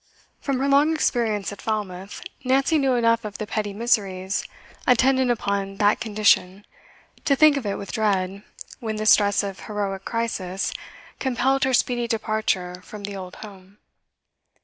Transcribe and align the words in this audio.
From 0.39 0.57
her 0.57 0.67
long 0.67 0.91
experience 0.95 1.51
at 1.51 1.61
Falmouth, 1.61 2.23
Nancy 2.43 2.79
knew 2.79 2.95
enough 2.95 3.23
of 3.23 3.37
the 3.37 3.45
petty 3.45 3.71
miseries 3.71 4.43
attendant 4.87 5.29
upon 5.29 5.75
that 5.77 5.99
condition 5.99 6.65
to 7.23 7.35
think 7.35 7.55
of 7.55 7.67
it 7.67 7.75
with 7.77 7.91
dread 7.91 8.41
when 8.79 8.95
the 8.95 9.05
stress 9.05 9.43
of 9.43 9.59
heroic 9.67 10.03
crisis 10.03 10.73
compelled 11.19 11.65
her 11.65 11.73
speedy 11.75 12.07
departure 12.07 12.81
from 12.81 13.03
the 13.03 13.15
old 13.15 13.35
home. 13.45 13.77